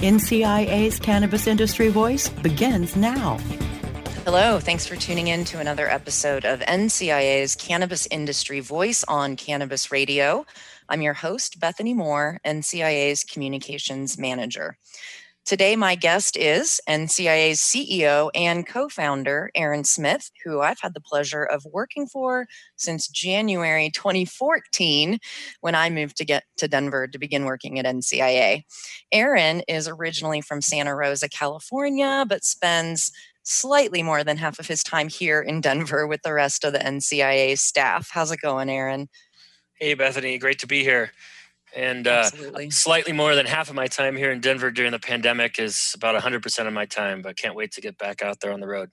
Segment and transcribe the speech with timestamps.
[0.00, 3.36] NCIA's Cannabis Industry Voice begins now.
[4.24, 9.92] Hello, thanks for tuning in to another episode of NCIA's Cannabis Industry Voice on Cannabis
[9.92, 10.46] Radio.
[10.88, 14.78] I'm your host, Bethany Moore, NCIA's Communications Manager.
[15.50, 21.00] Today, my guest is NCIA's CEO and co founder, Aaron Smith, who I've had the
[21.00, 25.18] pleasure of working for since January 2014
[25.60, 28.62] when I moved to get to Denver to begin working at NCIA.
[29.10, 33.10] Aaron is originally from Santa Rosa, California, but spends
[33.42, 36.78] slightly more than half of his time here in Denver with the rest of the
[36.78, 38.10] NCIA staff.
[38.12, 39.08] How's it going, Aaron?
[39.74, 41.10] Hey, Bethany, great to be here.
[41.74, 42.24] And uh,
[42.70, 46.20] slightly more than half of my time here in Denver during the pandemic is about
[46.20, 48.90] 100% of my time, but can't wait to get back out there on the road.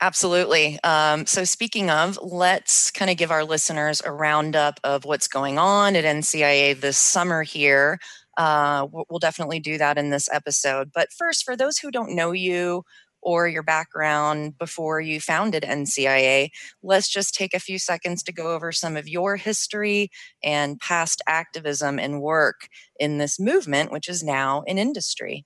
[0.00, 0.78] Absolutely.
[0.82, 5.58] Um, so, speaking of, let's kind of give our listeners a roundup of what's going
[5.58, 7.98] on at NCIA this summer here.
[8.36, 10.90] Uh, we'll definitely do that in this episode.
[10.94, 12.84] But first, for those who don't know you,
[13.22, 16.50] or your background before you founded NCIA,
[16.82, 20.10] let's just take a few seconds to go over some of your history
[20.42, 25.44] and past activism and work in this movement, which is now an industry.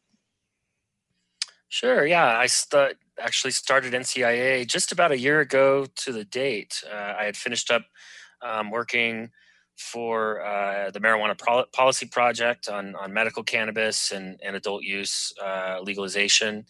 [1.69, 2.07] Sure.
[2.07, 6.83] Yeah, I st- actually started NCIA just about a year ago to the date.
[6.89, 7.85] Uh, I had finished up
[8.43, 9.31] um, working
[9.77, 15.33] for uh, the Marijuana Pro- Policy Project on, on medical cannabis and, and adult use
[15.43, 16.65] uh, legalization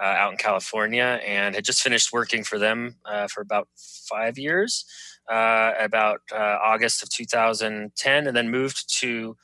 [0.00, 4.38] uh, out in California and had just finished working for them uh, for about five
[4.38, 4.84] years,
[5.30, 9.36] uh, about uh, August of 2010, and then moved to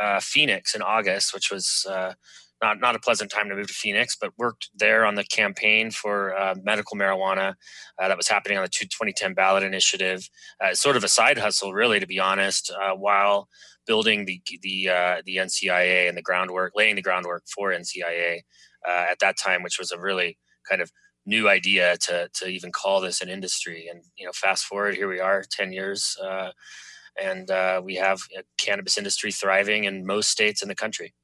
[0.00, 2.14] uh, Phoenix in August, which was uh,
[2.62, 5.90] not not a pleasant time to move to Phoenix, but worked there on the campaign
[5.90, 7.54] for medical marijuana
[7.98, 10.28] that was happening on the 2010 ballot initiative.
[10.72, 13.48] sort of a side hustle, really, to be honest, while
[13.86, 14.90] building the the
[15.24, 18.40] the NCIA and the groundwork, laying the groundwork for NCIA
[18.88, 20.90] uh, at that time, which was a really kind of
[21.26, 23.88] new idea to to even call this an industry.
[23.90, 26.50] And you know, fast forward, here we are, ten years, uh,
[27.22, 31.14] and uh, we have a cannabis industry thriving in most states in the country.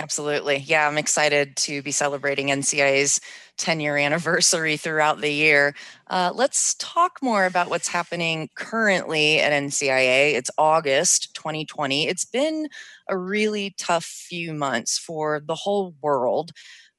[0.00, 0.56] Absolutely.
[0.58, 3.20] Yeah, I'm excited to be celebrating NCIA's
[3.58, 5.74] 10 year anniversary throughout the year.
[6.08, 10.34] Uh, let's talk more about what's happening currently at NCIA.
[10.34, 12.08] It's August 2020.
[12.08, 12.68] It's been
[13.10, 16.52] a really tough few months for the whole world.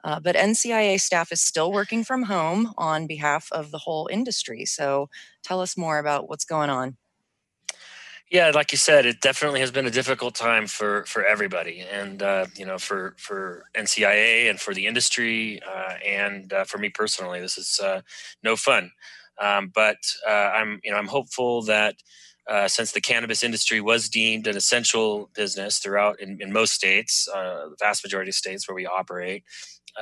[0.04, 4.66] Uh, but NCIA staff is still working from home on behalf of the whole industry.
[4.66, 5.10] So
[5.44, 6.98] tell us more about what's going on.
[8.32, 12.24] Yeah, like you said, it definitely has been a difficult time for for everybody, and
[12.24, 16.90] uh, you know, for for NCIA and for the industry, uh, and uh, for me
[16.90, 18.02] personally, this is uh,
[18.44, 18.92] no fun.
[19.42, 19.98] Um, but
[20.28, 21.96] uh, I'm you know I'm hopeful that
[22.50, 27.26] uh, since the cannabis industry was deemed an essential business throughout in, in most states,
[27.28, 29.44] the vast majority of states where we operate,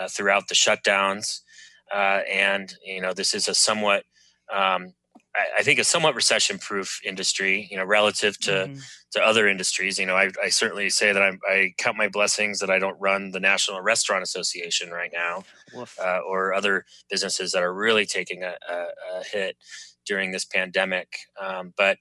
[0.09, 1.41] throughout the shutdowns,
[1.93, 4.03] and you know this is a somewhat
[4.53, 4.93] um,
[5.59, 8.79] I, think a somewhat recession-proof industry, you know, relative to mm-hmm.
[9.11, 9.99] to other industries.
[9.99, 12.99] You know, I, I certainly say that I'm, i count my blessings that I don't
[12.99, 15.43] run the National Restaurant Association right now,
[16.01, 18.85] uh, or other businesses that are really taking a, a,
[19.19, 19.55] a hit
[20.05, 21.17] during this pandemic.
[21.39, 21.99] Um, but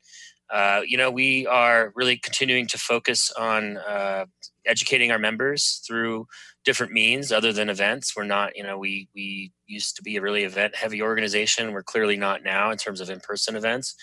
[0.51, 4.27] uh, you know, we are really continuing to focus on uh,
[4.67, 6.27] educating our members through
[6.65, 8.15] different means other than events.
[8.17, 11.73] We're not, you know, we we used to be a really event heavy organization.
[11.73, 13.95] We're clearly not now in terms of in person events.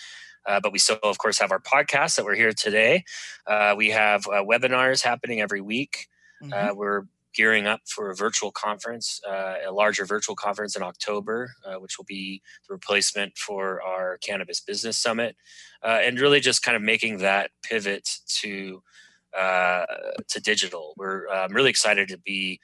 [0.46, 3.04] Uh, but we still, of course, have our podcast that we're here today.
[3.46, 6.06] Uh, we have uh, webinars happening every week.
[6.40, 6.76] Uh, mm-hmm.
[6.76, 7.02] we're
[7.36, 11.98] gearing up for a virtual conference, uh, a larger virtual conference in October, uh, which
[11.98, 15.36] will be the replacement for our Cannabis Business Summit,
[15.82, 18.08] and really just kind of making that pivot
[18.40, 18.82] to
[19.36, 19.84] uh,
[20.28, 20.94] to digital.
[20.96, 22.58] We're um, really excited to be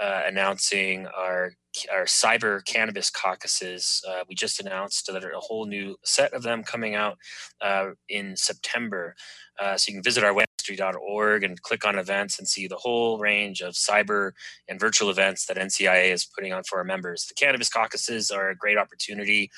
[0.00, 1.52] uh, announcing our
[1.92, 4.02] our cyber cannabis caucuses.
[4.08, 7.18] Uh, we just announced that a whole new set of them coming out
[7.60, 9.14] uh, in September.
[9.60, 10.34] Uh, so you can visit our
[10.66, 14.32] website.org and click on events and see the whole range of cyber
[14.68, 17.26] and virtual events that NCIA is putting on for our members.
[17.26, 19.50] The cannabis caucuses are a great opportunity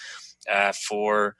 [0.50, 1.36] uh, for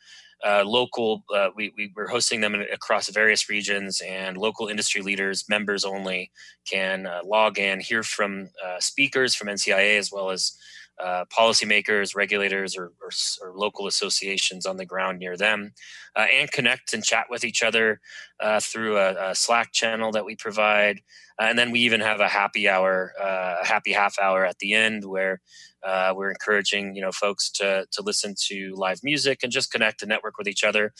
[0.47, 1.25] uh, local.
[1.35, 6.31] Uh, we, we are hosting them across various regions, and local industry leaders, members only,
[6.71, 10.57] can uh, log in, hear from uh, speakers from NCIA as well as
[11.03, 13.11] uh, policymakers, regulators, or, or,
[13.43, 15.73] or, local associations on the ground near them,
[16.17, 18.01] uh, and connect and chat with each other
[18.41, 21.01] uh, through a, a, Slack channel that we provide.
[21.41, 24.59] Uh, and then we even have a happy hour, uh, a happy half hour at
[24.59, 25.41] the end where
[25.85, 30.03] uh, we're encouraging you know folks to to listen to live music and just connect
[30.03, 30.93] and network with each other.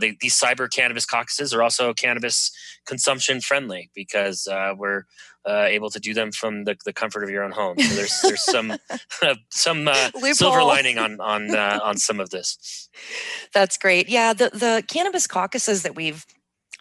[0.00, 2.50] They, these cyber cannabis caucuses are also cannabis
[2.84, 5.04] consumption friendly because we're
[5.48, 7.78] uh, able to do them from the, the comfort of your own home.
[7.78, 8.72] So there's there's some
[9.22, 12.88] uh, some uh, silver lining on on uh, on some of this.
[13.54, 14.08] That's great.
[14.08, 16.26] Yeah, the the cannabis caucuses that we've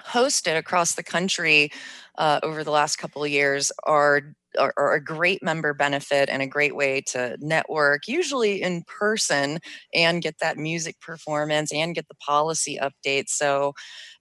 [0.06, 1.72] hosted across the country
[2.18, 6.42] uh, over the last couple of years are are, are, a great member benefit and
[6.42, 9.60] a great way to network, usually in person,
[9.94, 13.30] and get that music performance and get the policy updates.
[13.30, 13.74] So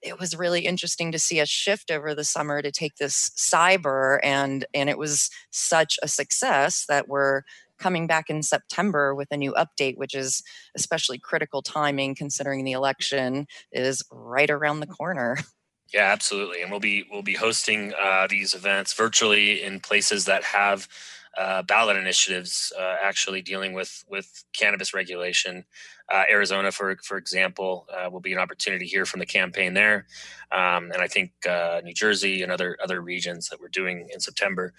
[0.02, 4.18] it was really interesting to see a shift over the summer to take this cyber
[4.22, 7.42] and and it was such a success that we're
[7.78, 10.42] coming back in September with a new update, which is
[10.74, 15.38] especially critical timing considering the election is right around the corner.
[15.96, 20.44] Yeah, absolutely, and we'll be we'll be hosting uh, these events virtually in places that
[20.44, 20.88] have
[21.38, 25.64] uh, ballot initiatives uh, actually dealing with with cannabis regulation.
[26.12, 30.06] Uh, Arizona, for for example, uh, will be an opportunity here from the campaign there,
[30.52, 34.20] um, and I think uh, New Jersey and other other regions that we're doing in
[34.20, 34.74] September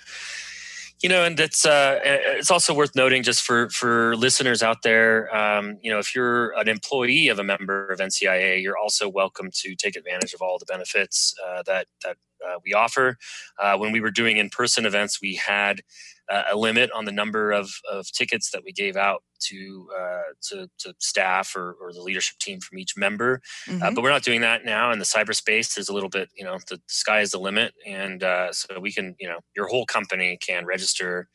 [1.02, 5.34] you know, and it's uh, it's also worth noting just for for listeners out there,
[5.36, 9.50] um, you know, if you're an employee of a member of NCIA, you're also welcome
[9.54, 13.18] to take advantage of all the benefits uh, that that uh, we offer.
[13.62, 15.82] Uh, when we were doing in person events, we had
[16.30, 20.34] uh, a limit on the number of, of tickets that we gave out to uh,
[20.42, 23.42] to, to, staff or, or, the leadership team from each member.
[23.68, 23.96] Uh, mm-hmm.
[23.96, 24.92] But we're not doing that now.
[24.92, 28.24] And the cyberspace, is a little bit, you know, the sky is the limit, and
[28.24, 31.30] uh, so we can, you know, your whole company can register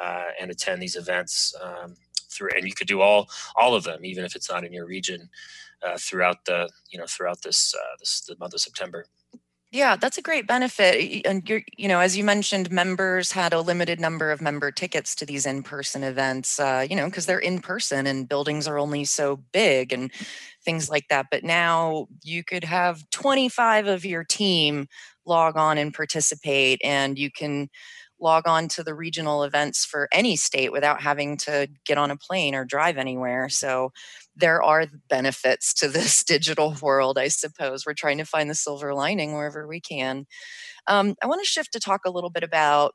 [0.00, 1.96] uh, and attend these events um,
[2.30, 4.86] through, and you could do all all of them, even if it's not in your
[4.86, 5.28] region,
[5.98, 9.04] throughout the, you know, throughout this this the month of September.
[9.70, 11.22] Yeah, that's a great benefit.
[11.26, 15.14] And you're, you know, as you mentioned, members had a limited number of member tickets
[15.16, 19.04] to these in-person events, uh, you know, because they're in person and buildings are only
[19.04, 20.10] so big and
[20.64, 21.26] things like that.
[21.30, 24.88] But now you could have 25 of your team
[25.26, 27.68] log on and participate, and you can
[28.20, 32.16] log on to the regional events for any state without having to get on a
[32.16, 33.48] plane or drive anywhere.
[33.48, 33.92] So
[34.38, 37.84] there are benefits to this digital world, I suppose.
[37.84, 40.26] We're trying to find the silver lining wherever we can.
[40.86, 42.94] Um, I want to shift to talk a little bit about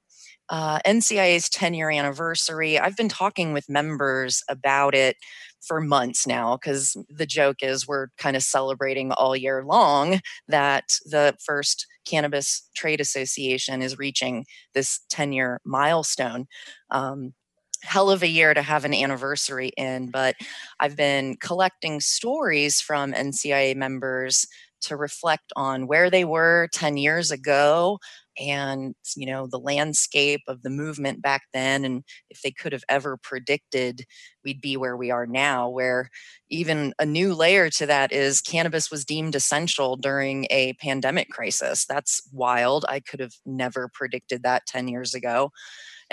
[0.50, 2.80] uh, NCIA's 10 year anniversary.
[2.80, 5.18] I've been talking with members about it
[5.62, 10.98] for months now because the joke is we're kind of celebrating all year long that
[11.06, 16.48] the first Cannabis Trade Association is reaching this 10 year milestone.
[16.90, 17.34] Um,
[17.84, 20.36] hell of a year to have an anniversary in, but
[20.80, 24.48] I've been collecting stories from NCIA members
[24.82, 28.00] to reflect on where they were 10 years ago
[28.40, 32.84] and you know the landscape of the movement back then and if they could have
[32.90, 34.06] ever predicted
[34.44, 36.10] we'd be where we are now where
[36.50, 41.86] even a new layer to that is cannabis was deemed essential during a pandemic crisis.
[41.86, 42.86] That's wild.
[42.90, 45.52] I could have never predicted that 10 years ago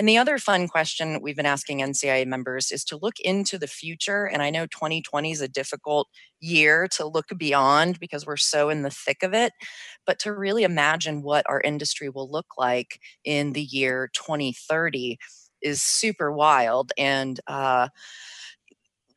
[0.00, 3.66] and the other fun question we've been asking NCIA members is to look into the
[3.66, 4.24] future.
[4.24, 6.08] And I know 2020 is a difficult
[6.40, 9.52] year to look beyond because we're so in the thick of it,
[10.06, 15.18] but to really imagine what our industry will look like in the year 2030
[15.60, 16.92] is super wild.
[16.96, 17.88] And, uh,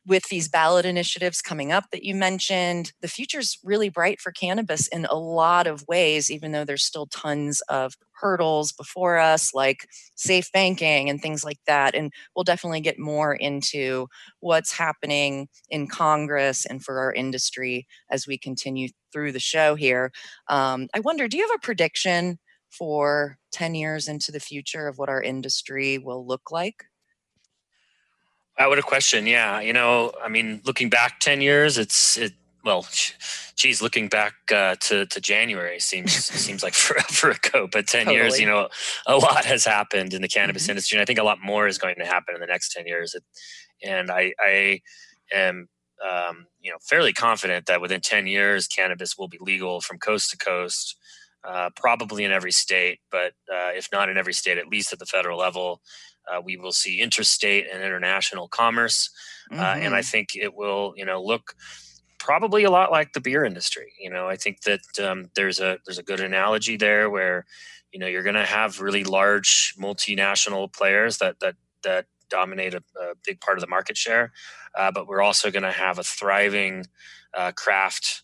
[0.06, 4.86] with these ballot initiatives coming up that you mentioned, the future's really bright for cannabis
[4.88, 9.86] in a lot of ways, even though there's still tons of hurdles before us, like
[10.14, 11.94] safe banking and things like that.
[11.94, 14.06] And we'll definitely get more into
[14.40, 20.12] what's happening in Congress and for our industry as we continue through the show here.
[20.48, 22.38] Um, I wonder, do you have a prediction
[22.70, 26.84] for 10 years into the future of what our industry will look like?
[28.58, 29.26] I would a question.
[29.26, 32.32] Yeah, you know, I mean, looking back ten years, it's it.
[32.64, 32.86] Well,
[33.56, 37.68] geez, looking back uh, to to January seems seems like forever ago.
[37.70, 38.16] But ten totally.
[38.16, 38.68] years, you know,
[39.06, 40.72] a lot has happened in the cannabis mm-hmm.
[40.72, 42.86] industry, and I think a lot more is going to happen in the next ten
[42.86, 43.16] years.
[43.82, 44.80] And I, I
[45.32, 45.68] am,
[46.08, 50.30] um, you know, fairly confident that within ten years, cannabis will be legal from coast
[50.30, 50.96] to coast.
[51.46, 54.98] Uh, probably in every state, but uh, if not in every state, at least at
[54.98, 55.82] the federal level.
[56.32, 59.10] Uh, we will see interstate and international commerce,
[59.50, 59.60] mm-hmm.
[59.60, 60.10] uh, and I mm-hmm.
[60.10, 61.54] think it will, you know, look
[62.24, 63.92] probably a lot like the beer industry.
[64.00, 67.44] You know, I think that um, there's a there's a good analogy there where
[67.92, 72.82] you know you're going to have really large multinational players that that that dominate a,
[72.98, 74.32] a big part of the market share,
[74.76, 76.86] uh, but we're also going to have a thriving
[77.34, 78.22] uh, craft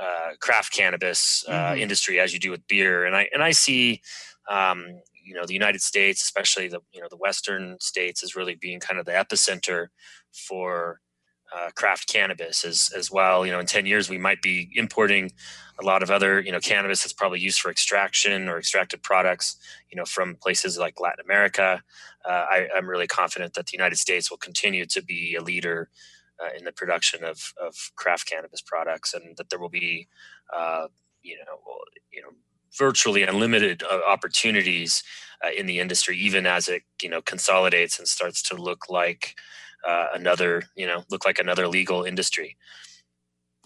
[0.00, 1.80] uh, craft cannabis uh, mm-hmm.
[1.80, 3.04] industry as you do with beer.
[3.04, 4.00] And I and I see.
[4.48, 8.56] Um, you know the United States, especially the you know the Western states, is really
[8.56, 9.86] being kind of the epicenter
[10.32, 11.00] for
[11.54, 13.46] uh, craft cannabis as as well.
[13.46, 15.30] You know, in ten years we might be importing
[15.80, 19.56] a lot of other you know cannabis that's probably used for extraction or extracted products.
[19.88, 21.80] You know, from places like Latin America.
[22.28, 25.88] Uh, I, am really confident that the United States will continue to be a leader
[26.42, 30.08] uh, in the production of of craft cannabis products, and that there will be
[30.52, 30.88] uh,
[31.22, 31.58] you know
[32.12, 32.30] you know
[32.76, 35.02] virtually unlimited uh, opportunities
[35.44, 39.36] uh, in the industry, even as it you know consolidates and starts to look like
[39.86, 42.56] uh, another, you know, look like another legal industry.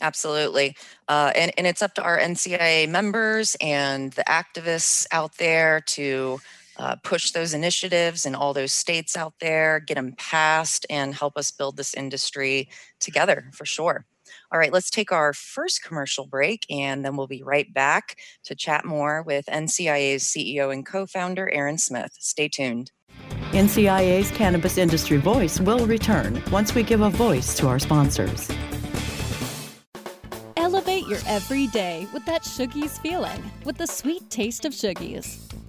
[0.01, 0.77] Absolutely.
[1.09, 6.41] Uh, and, and it's up to our NCIA members and the activists out there to
[6.77, 11.37] uh, push those initiatives in all those states out there, get them passed, and help
[11.37, 12.69] us build this industry
[13.01, 14.07] together for sure.
[14.53, 18.55] All right, let's take our first commercial break and then we'll be right back to
[18.55, 22.13] chat more with NCIA's CEO and co founder, Aaron Smith.
[22.19, 22.91] Stay tuned.
[23.51, 28.51] NCIA's Cannabis Industry Voice will return once we give a voice to our sponsors.
[30.57, 35.41] Elevate your everyday with that Shoogies feeling with the sweet taste of Shoogies.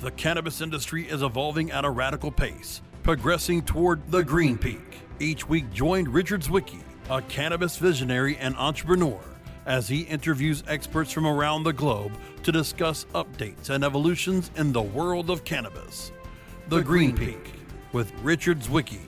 [0.00, 5.00] The cannabis industry is evolving at a radical pace, progressing toward the green peak.
[5.20, 9.20] Each week, join Richard Zwicky a cannabis visionary and entrepreneur,
[9.66, 14.82] as he interviews experts from around the globe to discuss updates and evolutions in the
[14.82, 16.12] world of cannabis.
[16.68, 17.54] The, the Green, Green Peak, Peak
[17.92, 19.00] with Richard Zwicky.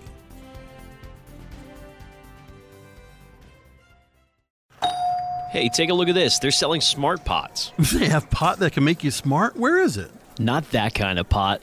[5.51, 6.39] Hey, take a look at this.
[6.39, 7.73] They're selling smart pots.
[7.95, 9.57] They have pot that can make you smart?
[9.57, 10.11] Where is it?
[10.39, 11.63] Not that kind of pot.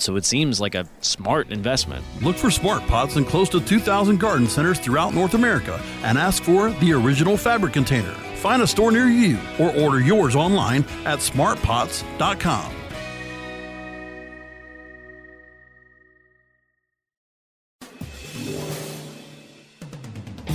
[0.00, 2.04] so it seems like a smart investment.
[2.22, 6.42] Look for smart pots in close to 2,000 garden centers throughout North America and ask
[6.42, 8.14] for the original fabric container.
[8.36, 12.74] Find a store near you or order yours online at smartpots.com.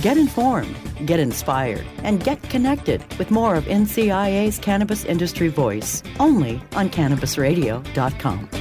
[0.00, 6.62] Get informed, get inspired, and get connected with more of NCIA's Cannabis Industry Voice only
[6.74, 8.59] on CannabisRadio.com.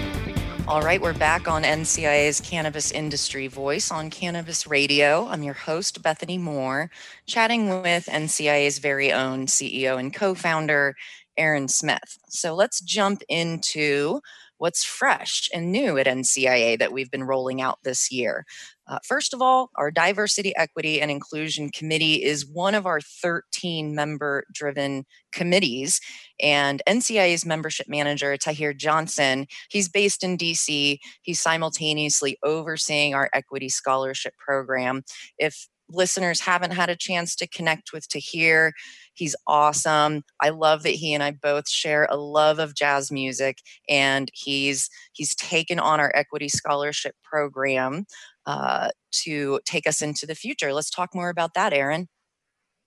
[0.70, 5.26] All right, we're back on NCIA's Cannabis Industry Voice on Cannabis Radio.
[5.26, 6.92] I'm your host, Bethany Moore,
[7.26, 10.96] chatting with NCIA's very own CEO and co founder,
[11.38, 12.20] Aaron Smith.
[12.30, 14.22] So let's jump into
[14.60, 18.46] what's fresh and new at NCIA that we've been rolling out this year.
[18.90, 23.94] Uh, first of all, our Diversity, Equity, and Inclusion Committee is one of our 13
[23.94, 26.02] member driven committees.
[26.42, 30.98] And NCIA's membership manager, Tahir Johnson, he's based in DC.
[31.22, 35.04] He's simultaneously overseeing our Equity Scholarship Program.
[35.38, 38.74] If listeners haven't had a chance to connect with Tahir,
[39.14, 40.24] he's awesome.
[40.40, 44.90] I love that he and I both share a love of jazz music, and he's
[45.14, 48.06] he's taken on our Equity Scholarship Program
[48.46, 48.90] uh,
[49.24, 50.74] to take us into the future.
[50.74, 52.08] Let's talk more about that, Aaron.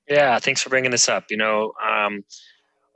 [0.08, 1.24] Yeah, thanks for bringing this up.
[1.30, 2.24] You know, um,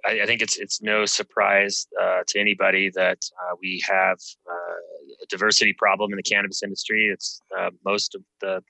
[0.06, 4.18] I, I, think it's it's no surprise uh, to anybody that uh, we have
[4.50, 7.08] uh, a diversity problem in the cannabis industry.
[7.12, 8.62] It's uh, most of the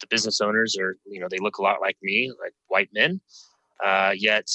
[0.00, 3.20] the business owners are you know they look a lot like me, like white men.
[3.84, 4.48] Uh, yet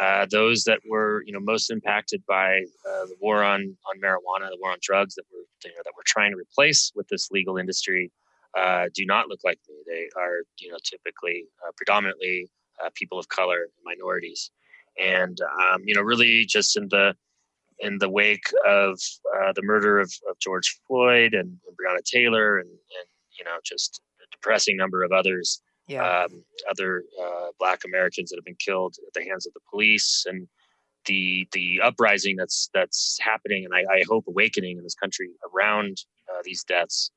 [0.00, 2.58] uh, those that were you know most impacted by
[2.88, 5.92] uh, the war on on marijuana, the war on drugs that we're you know, that
[5.96, 8.10] we're trying to replace with this legal industry
[8.56, 9.76] uh, do not look like me.
[9.86, 12.50] They are, you know, typically uh, predominantly
[12.84, 14.50] uh, people of color, minorities,
[15.00, 17.14] and um, you know, really just in the
[17.78, 18.98] in the wake of
[19.54, 24.00] the murder of, of, George Floyd and, and Breonna Taylor, and, and, you know, just
[24.22, 25.60] a depressing number of others,
[25.92, 26.24] yeah.
[26.24, 30.24] um, other uh, Black Americans that have been killed at the hands of the police,
[30.26, 30.48] and
[31.06, 35.98] the the uprising that's that's happening, and I, I hope awakening in this country around
[36.30, 37.10] uh, these deaths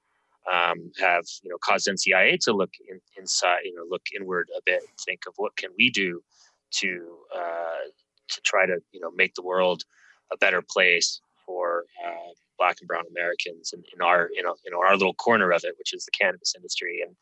[0.51, 4.62] um, have you know caused NCIA to look in, inside, you know, look inward a
[4.65, 6.22] bit, think of what can we do
[6.72, 7.89] to uh,
[8.29, 9.84] to try to you know make the world
[10.32, 14.74] a better place for uh, Black and Brown Americans in, in our you know in
[14.74, 17.15] our little corner of it, which is the cannabis industry, and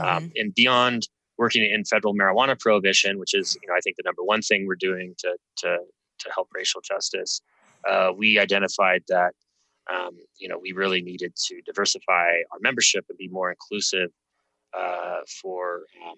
[0.00, 0.28] um, mm-hmm.
[0.36, 4.22] and beyond working in federal marijuana prohibition, which is you know I think the number
[4.22, 5.78] one thing we're doing to to
[6.18, 7.40] to help racial justice.
[7.88, 9.32] Uh, we identified that
[9.92, 14.10] um, you know we really needed to diversify our membership and be more inclusive
[14.76, 16.16] uh, for um,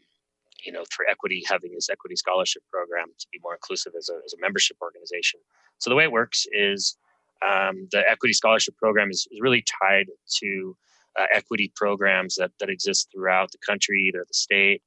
[0.65, 4.19] you know for equity having this equity scholarship program to be more inclusive as a,
[4.25, 5.41] as a membership organization
[5.79, 6.97] so the way it works is
[7.43, 10.07] um, the equity scholarship program is, is really tied
[10.41, 10.77] to
[11.19, 14.83] uh, equity programs that, that exist throughout the country either the state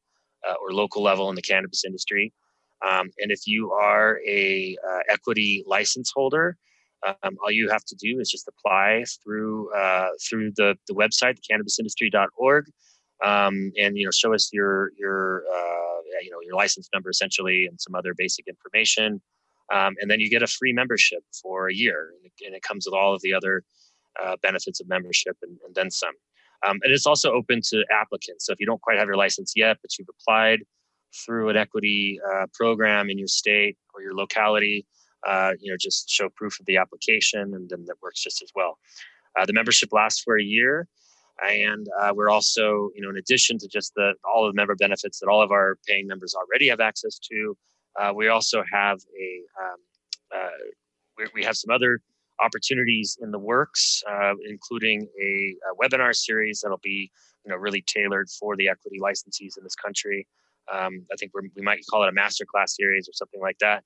[0.48, 2.34] uh, or local level in the cannabis industry.
[2.88, 6.58] Um, and if you are a uh, equity license holder
[7.08, 11.40] um, all you have to do is just apply through uh, through the, the website
[11.50, 12.66] cannabisindustry.org
[13.26, 17.66] um, and you know show us your your uh, you know your license number essentially
[17.66, 19.22] and some other basic information.
[19.74, 22.62] Um, and then you get a free membership for a year and it, and it
[22.62, 23.64] comes with all of the other
[24.24, 26.14] uh, benefits of membership and, and then some.
[26.68, 28.46] Um, and it's also open to applicants.
[28.46, 30.60] So if you don't quite have your license yet but you've applied
[31.26, 34.86] through an equity uh, program in your state or your locality
[35.28, 38.50] uh, you know just show proof of the application and then that works just as
[38.56, 38.78] well.
[39.40, 40.88] Uh, the membership lasts for a year.
[41.48, 44.76] And uh, we're also, you know, in addition to just the all of the member
[44.76, 47.58] benefits that all of our paying members already have access to,
[48.00, 49.78] uh, we also have a um,
[50.36, 50.50] uh,
[51.18, 52.00] we, we, have some other
[52.42, 57.12] opportunities in the works, uh, including a, a, webinar series that'll be,
[57.46, 60.28] you know, really tailored for the equity licensees in this country.
[60.72, 63.84] Um, I think we might call it a masterclass series or something like that.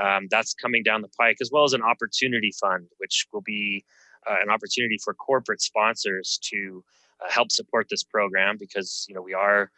[0.00, 3.84] Um, that's coming down the pike, as well as an opportunity fund, which will be
[4.28, 6.84] uh, an opportunity for corporate sponsors to
[7.20, 9.70] uh, help support this program because you know we are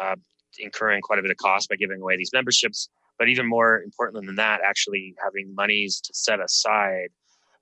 [0.00, 0.14] uh,
[0.58, 2.88] incurring quite a bit of cost by giving away these memberships.
[3.18, 7.08] But even more important than that, actually having monies to set aside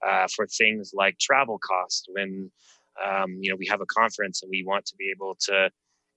[0.06, 2.50] uh, for things like travel costs when
[3.04, 5.70] um, you know we have a conference and we want to be able to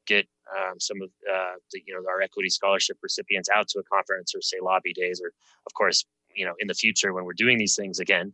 [0.06, 3.84] get um, some of uh, the you know our equity scholarship recipients out to a
[3.84, 5.32] conference or say lobby days or
[5.66, 8.34] of course you know in the future when we're doing these things again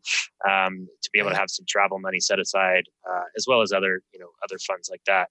[0.50, 3.72] um, to be able to have some travel money set aside uh, as well as
[3.72, 5.30] other you know other funds like that.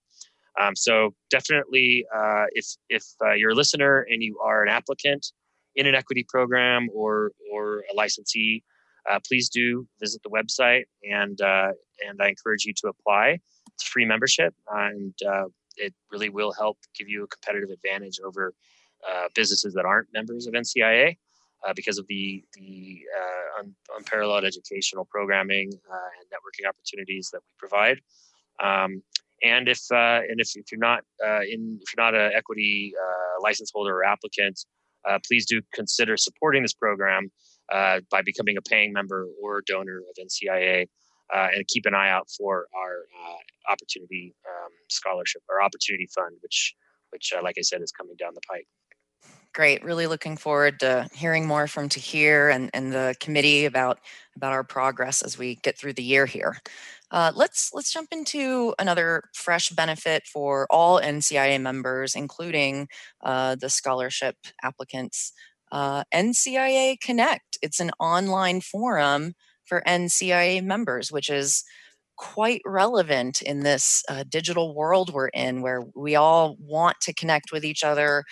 [0.61, 5.33] Um, so definitely uh, if if uh, you're a listener and you are an applicant
[5.77, 8.63] in an equity program or or a licensee
[9.11, 11.73] uh, please do visit the website and uh,
[12.07, 13.39] and I encourage you to apply.
[13.75, 18.55] It's free membership and uh, it really will help give you a competitive advantage over
[19.35, 21.17] businesses that aren't members of NCIA
[21.67, 27.41] uh, because of the the uh, un, unparalleled educational programming uh, and networking opportunities that
[27.41, 28.01] we provide.
[28.63, 29.03] Um,
[29.43, 32.95] and if uh, and if, if you're not uh, in if you're not an equity
[33.41, 34.65] license holder or applicant,
[35.27, 37.31] please do consider supporting this program
[37.71, 40.87] by becoming a paying member or donor of NCIA.
[41.33, 43.07] and keep an eye out for our
[43.71, 46.75] opportunity um, scholarship or opportunity fund, which
[47.11, 48.67] which, like I said, is coming down the pike.
[49.55, 49.85] Great.
[49.85, 53.99] Really looking forward to hearing more from Tahir and, and the committee about
[54.35, 56.57] about our progress as we get through the year here.
[57.11, 62.89] Uh, let's let's jump into another fresh benefit for all NCIA members, including
[63.23, 65.35] uh, the scholarship applicants.
[65.73, 67.59] Uh, NCIA Connect.
[67.63, 69.33] It's an online forum
[69.65, 71.65] for NCIA members, which is
[72.19, 77.51] quite relevant in this uh, digital world we're in, where we all want to connect
[77.53, 78.23] with each other.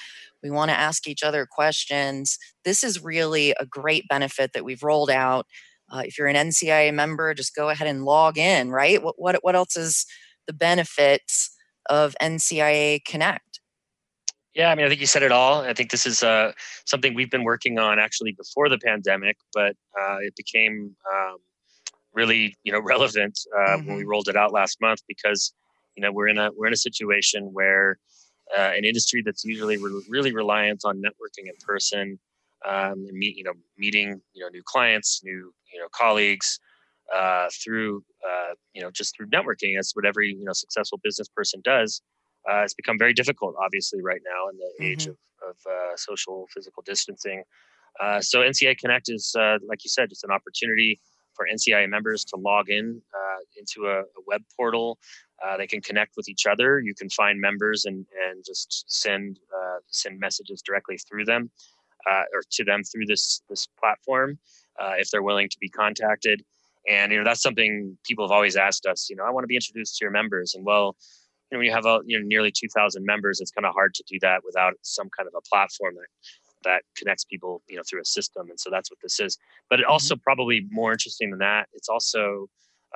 [0.42, 2.37] We want to ask each other questions.
[2.64, 5.46] This is really a great benefit that we've rolled out.
[5.90, 9.03] Uh, if you're an NCIA member, just go ahead and log in, right?
[9.03, 10.07] What, what, what else is
[10.46, 11.50] the benefits
[11.88, 13.49] of NCIA Connect?
[14.54, 15.60] Yeah, I mean, I think you said it all.
[15.62, 16.52] I think this is uh,
[16.84, 21.36] something we've been working on actually before the pandemic, but uh, it became um,
[22.12, 23.86] really, you know, relevant uh, mm-hmm.
[23.86, 24.10] when we mm-hmm.
[24.10, 25.52] rolled it out last month because,
[25.96, 27.98] you know, we're in a we're in a situation where
[28.56, 32.18] uh, an industry that's usually re- really reliant on networking in person,
[32.66, 36.58] um, and meet you know meeting you know new clients, new you know colleagues
[37.14, 39.76] uh, through uh, you know just through networking.
[39.76, 42.02] That's what every you know successful business person does.
[42.48, 44.92] Uh, it's become very difficult, obviously, right now in the mm-hmm.
[44.92, 47.42] age of, of uh, social physical distancing.
[48.00, 51.00] Uh, so NCIA Connect is, uh, like you said, just an opportunity
[51.35, 54.98] for NCIA members to log in uh, into a, a, web portal.
[55.44, 56.81] Uh, they can connect with each other.
[56.81, 59.38] You can find members and and just send
[59.88, 61.50] send messages directly through them
[62.07, 64.38] or to them through this this platform
[64.98, 66.44] if they're willing to be contacted.
[66.88, 69.09] And you know that's something people have always asked us.
[69.09, 70.96] You know, I want to be introduced to your members, and well,
[71.50, 73.94] you know, when you have a, you know nearly 2,000 members, it's kind of hard
[73.94, 76.06] to do that without some kind of a platform that
[76.62, 78.50] that connects people, you know, through a system.
[78.50, 79.38] And so that's what this is.
[79.68, 80.22] But it also mm-hmm.
[80.22, 82.48] probably more interesting than that, it's also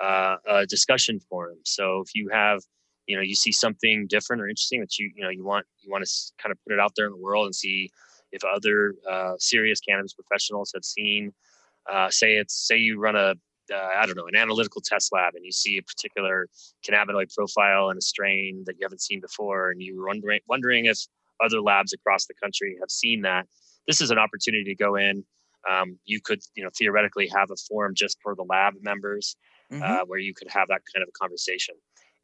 [0.03, 1.59] uh, a discussion forum.
[1.65, 2.61] So if you have,
[3.07, 5.91] you know, you see something different or interesting that you, you know, you want you
[5.91, 6.11] want to
[6.43, 7.91] kind of put it out there in the world and see
[8.33, 11.33] if other uh, serious cannabis professionals have seen.
[11.91, 13.35] Uh, say it's say you run a
[13.73, 16.49] uh, I don't know, an analytical test lab and you see a particular
[16.87, 20.99] cannabinoid profile in a strain that you haven't seen before, and you're wondering, wondering if
[21.45, 23.47] other labs across the country have seen that,
[23.87, 25.25] this is an opportunity to go in.
[25.71, 29.37] Um, you could, you know, theoretically have a forum just for the lab members
[29.73, 29.83] mm-hmm.
[29.83, 31.75] uh, where you could have that kind of a conversation.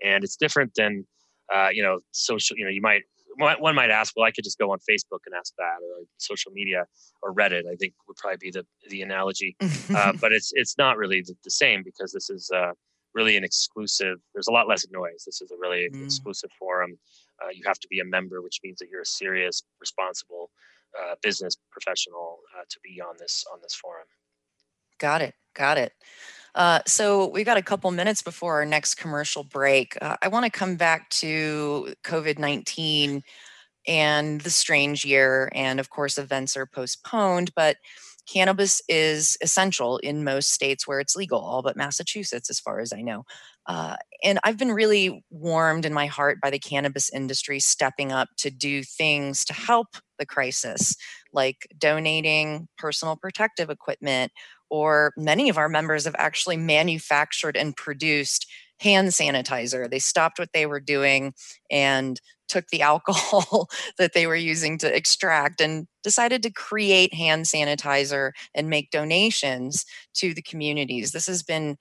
[0.04, 1.06] And it's different than,
[1.54, 3.02] uh, you know, social, you know, you might
[3.38, 6.52] one might ask, well, I could just go on Facebook and ask that, or social
[6.52, 6.86] media,
[7.22, 7.62] or Reddit.
[7.70, 9.56] I think would probably be the the analogy,
[9.94, 12.72] uh, but it's it's not really the, the same because this is uh,
[13.14, 14.18] really an exclusive.
[14.34, 15.24] There's a lot less noise.
[15.24, 16.04] This is a really mm.
[16.04, 16.98] exclusive forum.
[17.42, 20.50] Uh, you have to be a member, which means that you're a serious, responsible
[20.98, 24.06] uh, business professional uh, to be on this on this forum.
[24.98, 25.34] Got it.
[25.54, 25.92] Got it.
[26.54, 29.96] Uh, so we've got a couple minutes before our next commercial break.
[30.00, 33.22] Uh, I want to come back to COVID 19
[33.86, 35.50] and the strange year.
[35.54, 37.76] And of course, events are postponed, but
[38.30, 42.92] cannabis is essential in most states where it's legal, all but Massachusetts, as far as
[42.92, 43.24] I know.
[43.66, 48.28] Uh, and I've been really warmed in my heart by the cannabis industry stepping up
[48.38, 50.94] to do things to help the crisis,
[51.32, 54.32] like donating personal protective equipment
[54.70, 58.46] or many of our members have actually manufactured and produced
[58.80, 59.90] hand sanitizer.
[59.90, 61.34] They stopped what they were doing
[61.70, 67.44] and took the alcohol that they were using to extract and decided to create hand
[67.44, 71.12] sanitizer and make donations to the communities.
[71.12, 71.76] This has been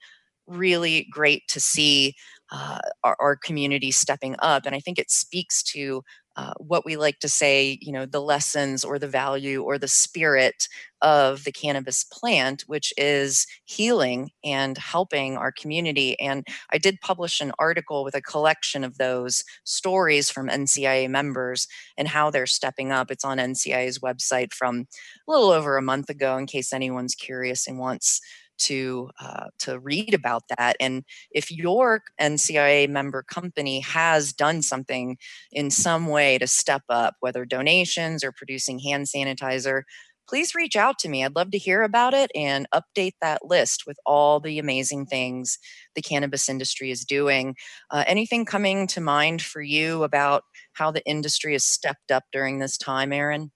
[0.46, 2.14] really great to see
[2.52, 4.66] uh, our, our community stepping up.
[4.66, 6.02] And I think it speaks to
[6.40, 9.86] uh, what we like to say, you know, the lessons or the value or the
[9.86, 10.68] spirit
[11.02, 16.18] of the cannabis plant, which is healing and helping our community.
[16.18, 21.66] And I did publish an article with a collection of those stories from NCIA members
[21.98, 23.10] and how they're stepping up.
[23.10, 24.86] It's on NCIA's website from
[25.28, 28.18] a little over a month ago, in case anyone's curious and wants
[28.60, 30.76] to uh, to read about that.
[30.80, 35.18] And if your NCIA member company has done something
[35.52, 39.82] in some way to step up, whether donations or producing hand sanitizer,
[40.30, 41.24] please reach out to me.
[41.24, 45.58] I'd love to hear about it and update that list with all the amazing things
[45.96, 47.56] the cannabis industry is doing.
[47.90, 50.44] Uh, anything coming to mind for you about
[50.74, 53.50] how the industry has stepped up during this time, Aaron?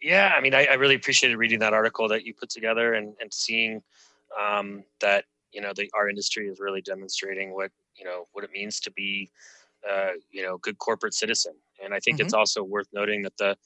[0.00, 3.14] Yeah, I mean, I, I, really appreciated reading that article that you put together and,
[3.20, 3.82] and seeing
[4.40, 8.50] um, that you know the, our industry is really demonstrating what you know what it
[8.52, 9.30] means to be
[9.88, 11.54] uh, you know good corporate citizen.
[11.82, 12.26] And I think mm-hmm.
[12.26, 13.56] it's also worth noting that the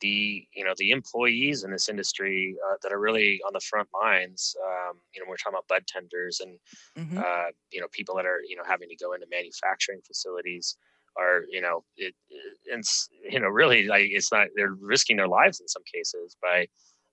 [0.00, 3.88] the you know the employees in this industry uh, that are really on the front
[3.94, 4.56] lines.
[4.64, 6.58] Um, you know, we're talking about bud tenders and
[6.98, 7.18] mm-hmm.
[7.18, 10.76] uh, you know people that are you know having to go into manufacturing facilities
[11.18, 12.14] are you know it,
[12.64, 16.66] it's you know really like it's not they're risking their lives in some cases by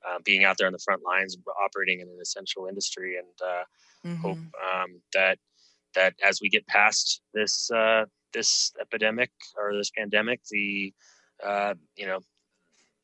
[0.08, 3.64] uh, being out there on the front lines operating in an essential industry and uh,
[4.06, 4.22] mm-hmm.
[4.22, 5.38] hope um, that
[5.96, 10.94] that as we get past this uh, this epidemic or this pandemic the
[11.46, 12.20] uh, you know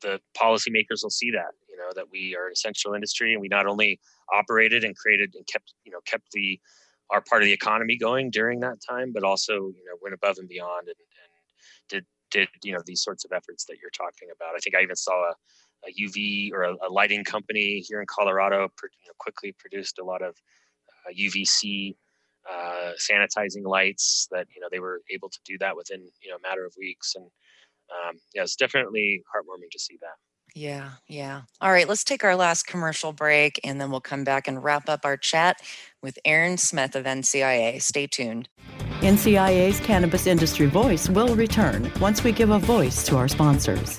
[0.02, 3.48] the policymakers will see that you know that we are an essential industry and we
[3.48, 3.98] not only
[4.32, 6.60] operated and created and kept you know kept the
[7.12, 10.38] our part of the economy going during that time, but also you know went above
[10.38, 11.30] and beyond and, and
[11.88, 14.54] did did you know these sorts of efforts that you're talking about.
[14.54, 15.34] I think I even saw a,
[15.88, 20.04] a UV or a, a, lighting company here in Colorado you know, quickly produced a
[20.04, 20.34] lot of
[21.06, 21.94] uh, UVC
[22.50, 26.36] uh, sanitizing lights that you know they were able to do that within you know
[26.36, 30.16] a matter of weeks and um, yeah it's definitely heartwarming to see that
[30.54, 31.42] yeah, yeah.
[31.60, 34.88] All right, let's take our last commercial break and then we'll come back and wrap
[34.88, 35.60] up our chat
[36.02, 37.80] with Aaron Smith of NCIA.
[37.82, 38.48] Stay tuned.
[39.00, 43.98] NCIA's Cannabis Industry Voice will return once we give a voice to our sponsors.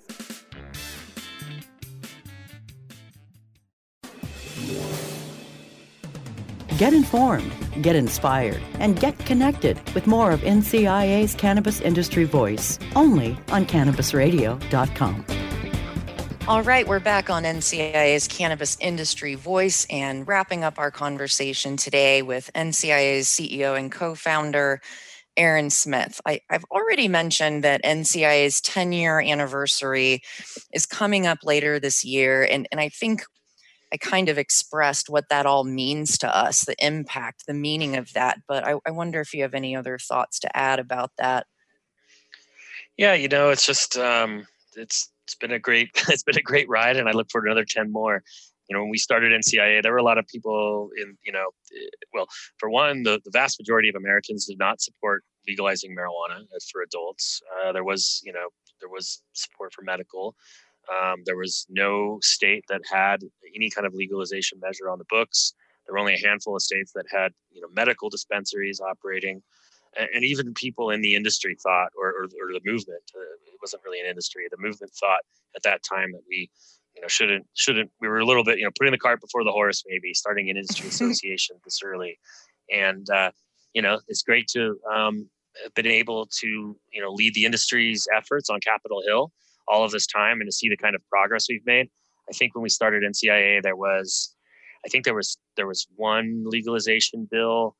[6.81, 13.37] Get informed, get inspired, and get connected with more of NCIA's Cannabis Industry Voice only
[13.51, 15.25] on CannabisRadio.com.
[16.47, 22.23] All right, we're back on NCIA's Cannabis Industry Voice and wrapping up our conversation today
[22.23, 24.81] with NCIA's CEO and co founder,
[25.37, 26.19] Aaron Smith.
[26.25, 30.23] I, have already mentioned that NCIA's 10 year anniversary
[30.73, 33.21] is coming up later this year, and, and I think
[33.93, 38.13] I kind of expressed what that all means to us, the impact, the meaning of
[38.13, 38.39] that.
[38.47, 41.45] But I, I wonder if you have any other thoughts to add about that.
[42.97, 46.69] Yeah, you know, it's just um, it's it's been a great it's been a great
[46.69, 48.23] ride, and I look forward to another ten more.
[48.69, 51.49] You know, when we started NCIA, there were a lot of people in you know,
[51.75, 52.27] eh, well,
[52.57, 57.41] for one, the, the vast majority of Americans did not support legalizing marijuana for adults.
[57.65, 58.47] Uh, there was you know
[58.79, 60.35] there was support for medical.
[60.91, 63.23] Um, there was no state that had
[63.55, 65.53] any kind of legalization measure on the books.
[65.85, 69.41] There were only a handful of states that had, you know, medical dispensaries operating,
[69.97, 73.59] and, and even people in the industry thought, or, or, or the movement, uh, it
[73.61, 74.43] wasn't really an industry.
[74.49, 75.21] The movement thought
[75.55, 76.49] at that time that we,
[76.95, 77.89] you know, shouldn't shouldn't.
[78.01, 80.49] We were a little bit, you know, putting the cart before the horse, maybe starting
[80.49, 82.19] an industry association this early,
[82.69, 83.31] and uh,
[83.73, 85.29] you know, it's great to um,
[85.63, 89.31] have been able to, you know, lead the industry's efforts on Capitol Hill
[89.67, 91.89] all of this time and to see the kind of progress we've made.
[92.29, 94.35] I think when we started NCIA, there was,
[94.85, 97.75] I think there was there was one legalization bill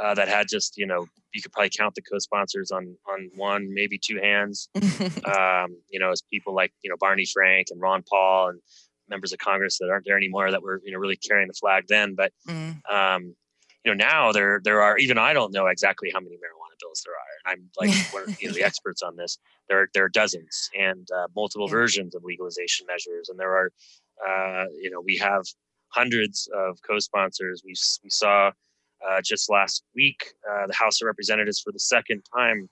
[0.00, 3.72] uh, that had just you know you could probably count the co-sponsors on on one
[3.72, 4.68] maybe two hands.
[5.24, 8.60] um, you know, as people like you know Barney Frank and Ron Paul and
[9.08, 11.84] members of Congress that aren't there anymore that were you know really carrying the flag
[11.88, 12.14] then.
[12.14, 12.76] But mm.
[12.90, 13.34] um,
[13.84, 17.02] you know now there there are even I don't know exactly how many marijuana bills
[17.04, 17.52] there are.
[17.52, 19.38] and I'm like one of you know, the experts on this.
[19.68, 23.70] There are there are dozens and uh, multiple versions of legalization measures, and there are
[24.26, 25.44] uh, you know we have
[25.88, 27.62] hundreds of co-sponsors.
[27.64, 28.50] We we saw
[29.08, 32.68] uh, just last week uh, the House of Representatives for the second time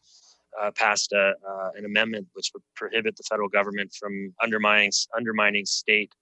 [0.61, 5.67] uh, passed a, uh, an amendment which would prohibit the federal government from undermining undermining
[5.67, 6.13] state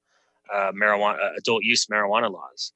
[0.75, 2.73] marijuana adult use marijuana laws.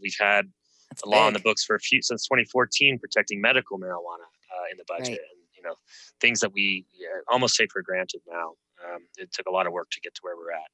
[0.00, 0.50] we've had
[0.92, 4.70] That's a law in the books for a few since 2014 protecting medical marijuana uh,
[4.70, 5.18] in the budget, right.
[5.18, 5.74] and you know
[6.20, 6.84] things that we
[7.28, 8.52] almost take for granted now.
[8.84, 10.70] Um, it took a lot of work to get to where we're at.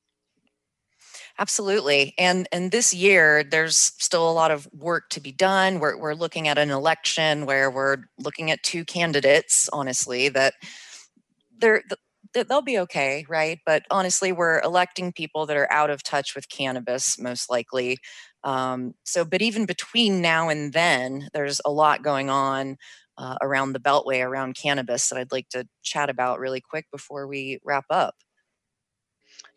[1.38, 2.14] Absolutely.
[2.18, 5.78] And and this year there's still a lot of work to be done.
[5.78, 10.54] We're we're looking at an election where we're looking at two candidates, honestly, that
[11.56, 11.82] they're
[12.34, 13.58] that they'll be okay, right?
[13.64, 17.98] But honestly, we're electing people that are out of touch with cannabis, most likely.
[18.48, 22.78] Um, so, but even between now and then, there's a lot going on
[23.18, 27.26] uh, around the Beltway around cannabis that I'd like to chat about really quick before
[27.26, 28.14] we wrap up.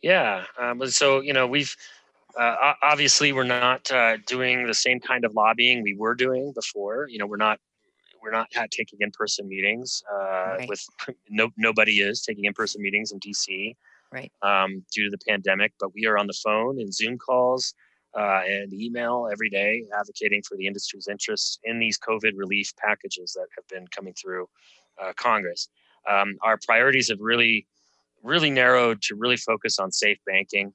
[0.01, 0.43] Yeah.
[0.59, 1.73] Um, so, you know, we've
[2.37, 7.07] uh, obviously we're not uh, doing the same kind of lobbying we were doing before.
[7.07, 7.59] You know, we're not
[8.21, 10.69] we're not taking in-person meetings uh, right.
[10.69, 10.85] with
[11.29, 13.75] no nobody is taking in-person meetings in DC
[14.11, 17.73] right um, due to the pandemic but we are on the phone and zoom calls
[18.17, 23.33] uh, and email every day advocating for the industry's interests in these covid relief packages
[23.33, 24.47] that have been coming through
[25.01, 25.69] uh, congress
[26.09, 27.65] um, our priorities have really
[28.23, 30.73] really narrowed to really focus on safe banking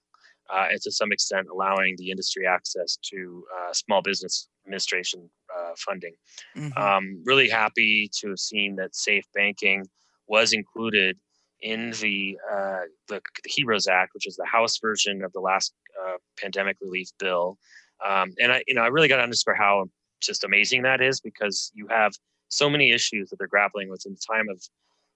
[0.52, 5.72] uh, and to some extent allowing the industry access to uh, small business administration uh,
[5.76, 6.14] funding.
[6.56, 6.78] Mm-hmm.
[6.78, 9.86] Um, really happy to have seen that safe banking
[10.28, 11.18] was included
[11.66, 15.74] in the, uh, the, the HEROES Act, which is the House version of the last
[16.00, 17.58] uh, pandemic relief bill.
[18.06, 19.86] Um, and I, you know, I really got to underscore how
[20.20, 22.12] just amazing that is because you have
[22.48, 24.62] so many issues that they're grappling with in the time of,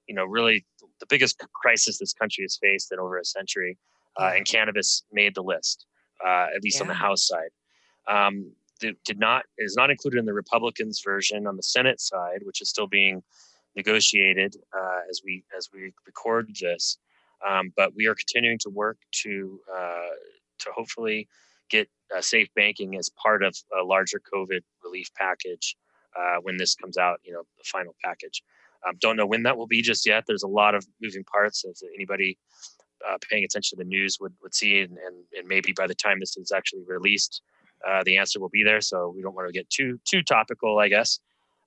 [0.08, 0.66] you know, really
[0.98, 3.78] the biggest crisis this country has faced in over a century.
[4.18, 5.86] Uh, and cannabis made the list,
[6.26, 6.82] uh, at least yeah.
[6.82, 7.52] on the House side.
[8.08, 12.60] Um, did not is not included in the Republicans version on the Senate side, which
[12.60, 13.22] is still being
[13.76, 16.98] negotiated uh, as we as we record this.
[17.48, 20.14] Um, but we are continuing to work to uh,
[20.60, 21.28] to hopefully
[21.70, 25.76] get uh, safe banking as part of a larger COVID relief package
[26.18, 27.20] uh, when this comes out.
[27.24, 28.42] You know, the final package.
[28.86, 30.24] Um, don't know when that will be just yet.
[30.26, 31.64] There's a lot of moving parts.
[31.64, 32.38] As anybody
[33.08, 35.94] uh, paying attention to the news would would see, and, and, and maybe by the
[35.94, 37.42] time this is actually released,
[37.86, 38.80] uh, the answer will be there.
[38.80, 41.20] So we don't want to get too too topical, I guess.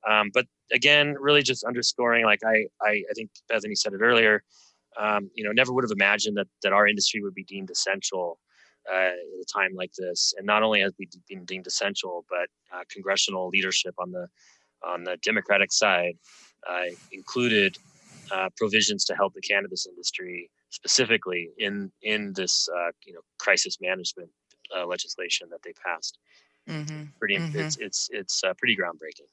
[0.10, 4.44] Um, but again, really just underscoring, like I, I, I think Bethany said it earlier.
[5.00, 8.40] Um, you know, never would have imagined that that our industry would be deemed essential
[8.92, 10.34] uh, at a time like this.
[10.38, 14.28] And not only has we been deemed essential, but uh, congressional leadership on the
[14.86, 16.16] on the Democratic side
[16.70, 17.78] uh, included
[18.32, 23.78] uh, provisions to help the cannabis industry specifically in in this uh, you know crisis
[23.82, 24.30] management
[24.76, 26.18] uh, legislation that they passed.
[26.70, 27.04] Mm-hmm.
[27.20, 27.60] Pretty, mm-hmm.
[27.60, 29.30] it's it's it's uh, pretty groundbreaking.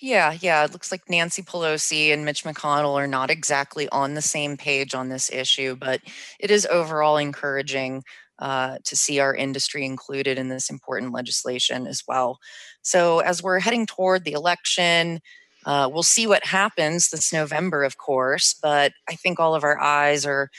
[0.00, 0.64] Yeah, yeah.
[0.64, 4.94] It looks like Nancy Pelosi and Mitch McConnell are not exactly on the same page
[4.94, 6.00] on this issue, but
[6.40, 8.02] it is overall encouraging
[8.40, 12.38] uh, to see our industry included in this important legislation as well.
[12.82, 15.20] So, as we're heading toward the election,
[15.64, 19.80] uh, we'll see what happens this November, of course, but I think all of our
[19.80, 20.50] eyes are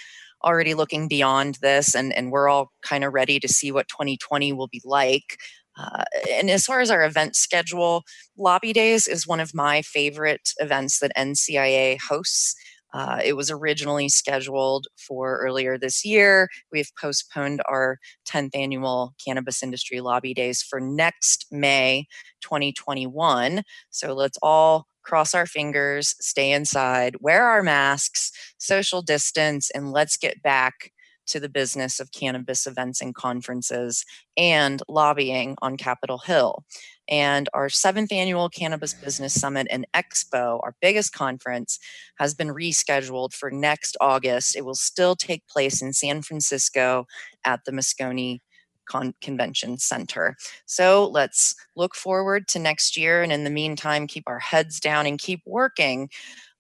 [0.44, 4.54] already looking beyond this and, and we're all kind of ready to see what 2020
[4.54, 5.38] will be like.
[5.78, 8.04] Uh, and as far as our event schedule,
[8.38, 12.56] Lobby Days is one of my favorite events that NCIA hosts.
[12.94, 16.48] Uh, it was originally scheduled for earlier this year.
[16.72, 22.06] We've postponed our 10th annual Cannabis Industry Lobby Days for next May
[22.42, 23.64] 2021.
[23.90, 30.18] So let's all cross our fingers, stay inside, wear our masks, social distance, and let's
[30.18, 30.92] get back
[31.28, 34.06] to the business of cannabis events and conferences
[34.38, 36.64] and lobbying on Capitol Hill.
[37.08, 41.80] And our seventh annual Cannabis Business Summit and Expo, our biggest conference,
[42.18, 44.56] has been rescheduled for next August.
[44.56, 47.06] It will still take place in San Francisco
[47.44, 48.40] at the Moscone
[48.86, 50.36] Con- Convention Center.
[50.66, 53.22] So let's look forward to next year.
[53.22, 56.10] And in the meantime, keep our heads down and keep working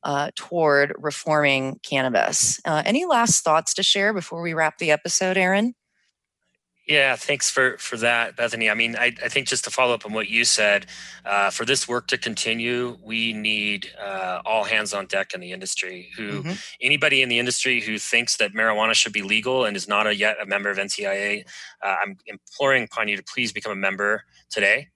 [0.05, 2.61] uh, toward reforming cannabis.
[2.63, 5.73] Uh, any last thoughts to share before we wrap the episode, Aaron?
[6.87, 8.69] Yeah, thanks for for that, Bethany.
[8.69, 10.85] I mean, I, I think just to follow up on what you said,
[11.25, 15.51] uh, for this work to continue, we need uh, all hands on deck in the
[15.51, 16.11] industry.
[16.15, 16.51] Who mm-hmm.
[16.79, 20.15] anybody in the industry who thinks that marijuana should be legal and is not a,
[20.15, 21.45] yet a member of NCIA,
[21.81, 24.89] uh, I'm imploring upon you to please become a member today.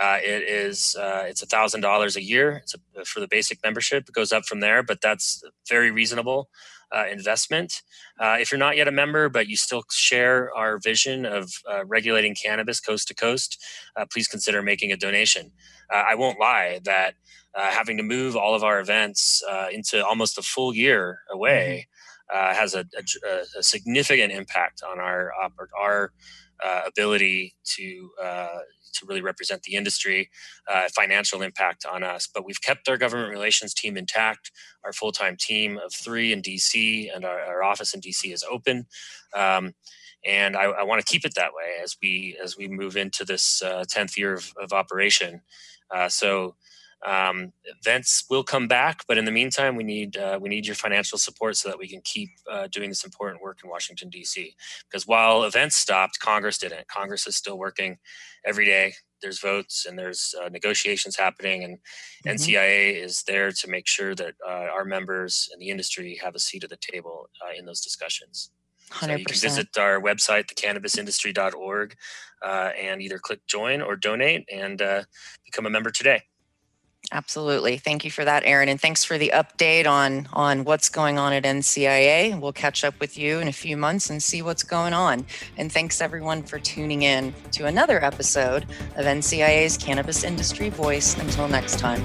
[0.00, 2.60] Uh, it is uh, it's a thousand dollars a year.
[2.62, 4.08] It's a, for the basic membership.
[4.08, 6.48] It goes up from there, but that's very reasonable
[6.92, 7.82] uh, investment.
[8.20, 11.84] Uh, if you're not yet a member, but you still share our vision of uh,
[11.84, 13.62] regulating cannabis coast to coast,
[13.96, 15.50] uh, please consider making a donation.
[15.92, 17.14] Uh, I won't lie that
[17.54, 21.88] uh, having to move all of our events into almost a full year away
[22.32, 22.54] mm-hmm.
[22.54, 25.32] has a, a, a, significant impact on our
[25.78, 26.12] our
[26.86, 28.10] ability to
[28.98, 30.30] to really represent the industry,
[30.68, 32.28] uh, financial impact on us.
[32.32, 34.50] But we've kept our government relations team intact.
[34.84, 38.44] Our full time team of three in DC and our, our office in DC is
[38.48, 38.86] open.
[39.34, 39.74] Um,
[40.24, 43.24] and I, I want to keep it that way as we as we move into
[43.24, 45.42] this uh, tenth year of, of operation.
[45.94, 46.56] Uh, so
[47.04, 50.74] Um, events will come back, but in the meantime, we need uh, we need your
[50.74, 54.54] financial support so that we can keep uh, doing this important work in Washington D.C.
[54.88, 56.88] Because while events stopped, Congress didn't.
[56.88, 57.98] Congress is still working
[58.44, 58.94] every day.
[59.22, 62.30] There's votes and there's uh, negotiations happening, and mm-hmm.
[62.30, 66.40] NCIA is there to make sure that uh, our members and the industry have a
[66.40, 68.50] seat at the table uh, in those discussions.
[68.90, 69.00] 100%.
[69.00, 71.96] So you can visit our website, thecannabisindustry.org,
[72.44, 75.02] uh, and either click join or donate and uh,
[75.44, 76.22] become a member today.
[77.12, 77.78] Absolutely.
[77.78, 78.68] Thank you for that, Aaron.
[78.68, 82.38] And thanks for the update on, on what's going on at NCIA.
[82.40, 85.24] We'll catch up with you in a few months and see what's going on.
[85.56, 88.64] And thanks everyone for tuning in to another episode
[88.96, 91.16] of NCIA's Cannabis Industry Voice.
[91.18, 92.04] Until next time.